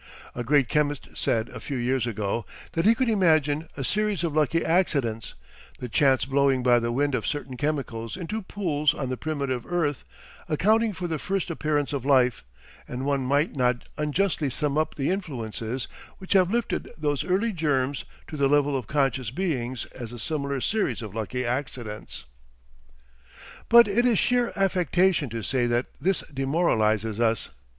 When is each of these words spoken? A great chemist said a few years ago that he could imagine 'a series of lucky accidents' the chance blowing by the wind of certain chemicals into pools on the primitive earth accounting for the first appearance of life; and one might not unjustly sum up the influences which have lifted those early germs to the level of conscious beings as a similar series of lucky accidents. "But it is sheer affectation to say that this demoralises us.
A 0.33 0.43
great 0.43 0.67
chemist 0.67 1.09
said 1.13 1.47
a 1.49 1.59
few 1.59 1.77
years 1.77 2.07
ago 2.07 2.43
that 2.71 2.85
he 2.85 2.95
could 2.95 3.07
imagine 3.07 3.69
'a 3.77 3.83
series 3.83 4.23
of 4.23 4.35
lucky 4.35 4.65
accidents' 4.65 5.35
the 5.77 5.87
chance 5.87 6.25
blowing 6.25 6.63
by 6.63 6.79
the 6.79 6.91
wind 6.91 7.13
of 7.13 7.27
certain 7.27 7.55
chemicals 7.55 8.17
into 8.17 8.41
pools 8.41 8.95
on 8.95 9.09
the 9.09 9.15
primitive 9.17 9.63
earth 9.71 10.03
accounting 10.49 10.91
for 10.91 11.07
the 11.07 11.19
first 11.19 11.51
appearance 11.51 11.93
of 11.93 12.03
life; 12.03 12.43
and 12.87 13.05
one 13.05 13.21
might 13.23 13.55
not 13.55 13.83
unjustly 13.95 14.49
sum 14.49 14.75
up 14.75 14.95
the 14.95 15.11
influences 15.11 15.87
which 16.17 16.33
have 16.33 16.49
lifted 16.49 16.89
those 16.97 17.23
early 17.23 17.51
germs 17.51 18.03
to 18.27 18.35
the 18.37 18.47
level 18.49 18.75
of 18.75 18.87
conscious 18.87 19.29
beings 19.29 19.85
as 19.93 20.11
a 20.11 20.17
similar 20.17 20.59
series 20.59 21.03
of 21.03 21.13
lucky 21.13 21.45
accidents. 21.45 22.25
"But 23.69 23.87
it 23.87 24.07
is 24.07 24.17
sheer 24.17 24.51
affectation 24.55 25.29
to 25.29 25.43
say 25.43 25.67
that 25.67 25.89
this 26.01 26.21
demoralises 26.33 27.19
us. 27.19 27.51